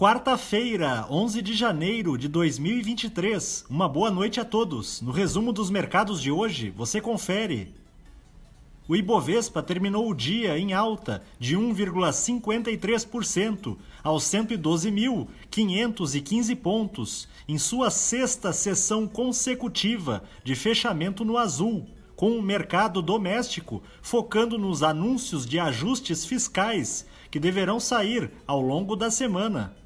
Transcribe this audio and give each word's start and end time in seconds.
Quarta-feira, 0.00 1.04
11 1.10 1.42
de 1.42 1.52
janeiro 1.52 2.16
de 2.16 2.26
2023. 2.26 3.66
Uma 3.68 3.86
boa 3.86 4.10
noite 4.10 4.40
a 4.40 4.46
todos. 4.46 5.02
No 5.02 5.12
resumo 5.12 5.52
dos 5.52 5.68
mercados 5.68 6.22
de 6.22 6.30
hoje, 6.30 6.70
você 6.70 7.02
confere. 7.02 7.74
O 8.88 8.96
Ibovespa 8.96 9.62
terminou 9.62 10.08
o 10.08 10.14
dia 10.14 10.58
em 10.58 10.72
alta 10.72 11.22
de 11.38 11.54
1,53% 11.54 13.76
aos 14.02 14.24
112.515 14.24 16.56
pontos, 16.56 17.28
em 17.46 17.58
sua 17.58 17.90
sexta 17.90 18.54
sessão 18.54 19.06
consecutiva 19.06 20.24
de 20.42 20.54
fechamento 20.54 21.26
no 21.26 21.36
azul, 21.36 21.86
com 22.16 22.38
o 22.38 22.42
mercado 22.42 23.02
doméstico 23.02 23.82
focando 24.00 24.56
nos 24.56 24.82
anúncios 24.82 25.44
de 25.44 25.58
ajustes 25.58 26.24
fiscais 26.24 27.04
que 27.30 27.38
deverão 27.38 27.78
sair 27.78 28.30
ao 28.46 28.62
longo 28.62 28.96
da 28.96 29.10
semana. 29.10 29.78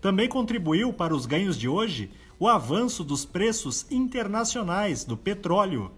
Também 0.00 0.28
contribuiu 0.28 0.92
para 0.92 1.12
os 1.14 1.26
ganhos 1.26 1.58
de 1.58 1.68
hoje 1.68 2.08
o 2.38 2.46
avanço 2.46 3.02
dos 3.02 3.24
preços 3.24 3.84
internacionais 3.90 5.02
do 5.04 5.16
petróleo. 5.16 5.90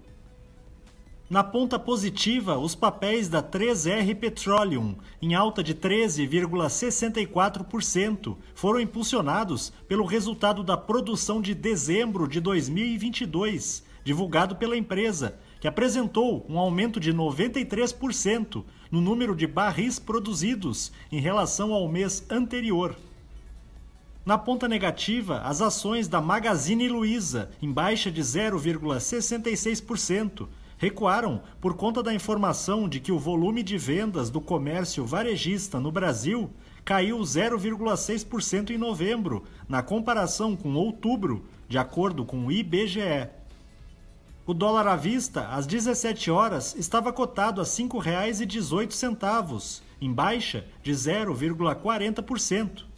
Na 1.29 1.45
ponta 1.45 1.79
positiva, 1.79 2.57
os 2.59 2.75
papéis 2.75 3.29
da 3.29 3.43
3R 3.43 4.17
Petroleum, 4.17 4.97
em 5.23 5.35
alta 5.35 5.63
de 5.63 5.75
13,64%, 5.75 8.37
foram 8.55 8.81
impulsionados 8.81 9.71
pelo 9.87 10.07
resultado 10.07 10.65
da 10.65 10.77
produção 10.77 11.41
de 11.41 11.55
dezembro 11.55 12.27
de 12.27 12.41
2022, 12.41 13.85
divulgado 14.03 14.57
pela 14.57 14.77
empresa, 14.77 15.39
que 15.61 15.69
apresentou 15.69 16.45
um 16.48 16.59
aumento 16.59 16.98
de 16.98 17.15
93% 17.15 18.65
no 18.91 19.01
número 19.01 19.37
de 19.37 19.47
barris 19.47 20.01
produzidos 20.01 20.91
em 21.12 21.20
relação 21.20 21.73
ao 21.73 21.87
mês 21.87 22.27
anterior. 22.29 22.97
Na 24.31 24.39
ponta 24.39 24.69
negativa, 24.69 25.41
as 25.41 25.61
ações 25.61 26.06
da 26.06 26.20
Magazine 26.20 26.89
Luiza, 26.89 27.50
em 27.61 27.69
baixa 27.69 28.12
de 28.12 28.23
0,66%, 28.23 30.47
recuaram 30.78 31.42
por 31.61 31.75
conta 31.75 32.00
da 32.00 32.14
informação 32.14 32.89
de 32.89 33.01
que 33.01 33.11
o 33.11 33.19
volume 33.19 33.61
de 33.61 33.77
vendas 33.77 34.31
do 34.31 34.41
comércio 34.41 35.05
varejista 35.05 35.81
no 35.81 35.91
Brasil 35.91 36.48
caiu 36.84 37.19
0,6% 37.19 38.70
em 38.70 38.78
novembro, 38.78 39.42
na 39.69 39.83
comparação 39.83 40.55
com 40.55 40.75
outubro, 40.75 41.45
de 41.69 41.77
acordo 41.77 42.25
com 42.25 42.47
o 42.47 42.53
IBGE. 42.53 43.28
O 44.47 44.55
dólar 44.55 44.86
à 44.86 44.95
vista, 44.95 45.48
às 45.48 45.67
17 45.67 46.31
horas, 46.31 46.77
estava 46.77 47.12
cotado 47.12 47.61
a 47.61 47.64
R$ 47.64 47.70
5,18, 47.70 49.81
em 50.01 50.12
baixa 50.12 50.64
de 50.84 50.92
0,40%. 50.92 52.89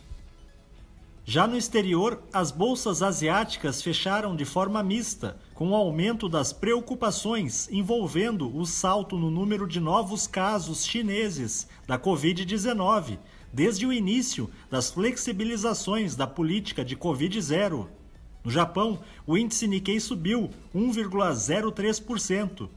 Já 1.24 1.46
no 1.46 1.56
exterior, 1.56 2.20
as 2.32 2.50
bolsas 2.50 3.00
asiáticas 3.00 3.80
fecharam 3.80 4.34
de 4.34 4.44
forma 4.44 4.82
mista, 4.82 5.36
com 5.54 5.70
o 5.70 5.76
aumento 5.76 6.28
das 6.28 6.52
preocupações 6.52 7.68
envolvendo 7.70 8.52
o 8.56 8.66
salto 8.66 9.16
no 9.16 9.30
número 9.30 9.68
de 9.68 9.78
novos 9.78 10.26
casos 10.26 10.84
chineses 10.84 11.68
da 11.86 11.96
Covid-19, 11.96 13.20
desde 13.52 13.86
o 13.86 13.92
início 13.92 14.50
das 14.68 14.90
flexibilizações 14.90 16.16
da 16.16 16.26
política 16.26 16.84
de 16.84 16.96
Covid-0. 16.96 17.86
No 18.42 18.50
Japão, 18.50 18.98
o 19.24 19.38
índice 19.38 19.68
Nikkei 19.68 20.00
subiu 20.00 20.50
1,03%. 20.74 22.68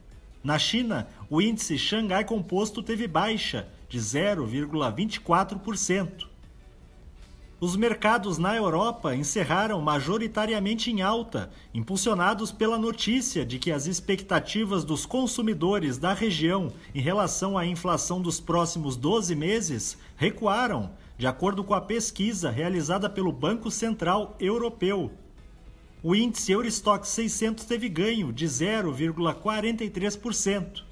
Na 0.43 0.59
China, 0.59 1.07
o 1.31 1.41
índice 1.41 1.79
Xangai 1.79 2.23
Composto 2.23 2.83
teve 2.83 3.07
baixa 3.07 3.67
de 3.89 3.97
0,24%. 3.97 6.34
Os 7.65 7.75
mercados 7.75 8.37
na 8.37 8.55
Europa 8.55 9.15
encerraram 9.15 9.81
majoritariamente 9.81 10.91
em 10.91 11.01
alta, 11.01 11.49
impulsionados 11.73 12.51
pela 12.51 12.77
notícia 12.77 13.43
de 13.43 13.57
que 13.57 13.71
as 13.71 13.87
expectativas 13.87 14.83
dos 14.83 15.03
consumidores 15.03 15.97
da 15.97 16.13
região 16.13 16.71
em 16.93 17.01
relação 17.01 17.57
à 17.57 17.65
inflação 17.65 18.21
dos 18.21 18.39
próximos 18.39 18.95
12 18.95 19.33
meses 19.33 19.97
recuaram, 20.15 20.91
de 21.17 21.25
acordo 21.25 21.63
com 21.63 21.73
a 21.73 21.81
pesquisa 21.81 22.51
realizada 22.51 23.09
pelo 23.09 23.31
Banco 23.31 23.71
Central 23.71 24.35
Europeu. 24.39 25.11
O 26.03 26.15
índice 26.15 26.51
Eurostock 26.51 27.07
600 27.07 27.65
teve 27.65 27.89
ganho 27.89 28.31
de 28.31 28.45
0,43%. 28.45 30.84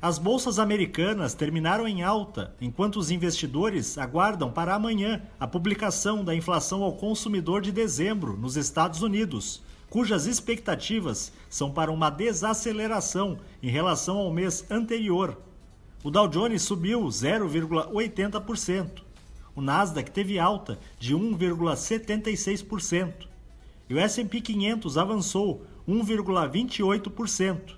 As 0.00 0.16
bolsas 0.16 0.60
americanas 0.60 1.34
terminaram 1.34 1.88
em 1.88 2.04
alta, 2.04 2.54
enquanto 2.60 3.00
os 3.00 3.10
investidores 3.10 3.98
aguardam 3.98 4.48
para 4.48 4.72
amanhã 4.72 5.20
a 5.40 5.46
publicação 5.48 6.22
da 6.22 6.36
inflação 6.36 6.84
ao 6.84 6.92
consumidor 6.92 7.60
de 7.60 7.72
dezembro 7.72 8.36
nos 8.36 8.56
Estados 8.56 9.02
Unidos, 9.02 9.60
cujas 9.90 10.26
expectativas 10.26 11.32
são 11.50 11.72
para 11.72 11.90
uma 11.90 12.10
desaceleração 12.10 13.40
em 13.60 13.68
relação 13.68 14.18
ao 14.18 14.32
mês 14.32 14.64
anterior. 14.70 15.36
O 16.04 16.12
Dow 16.12 16.28
Jones 16.28 16.62
subiu 16.62 17.02
0,80%. 17.02 19.02
O 19.56 19.60
Nasdaq 19.60 20.12
teve 20.12 20.38
alta 20.38 20.78
de 21.00 21.12
1,76%. 21.12 23.26
E 23.90 23.94
o 23.94 23.98
S&P 23.98 24.40
500 24.40 24.96
avançou 24.96 25.66
1,28%. 25.88 27.77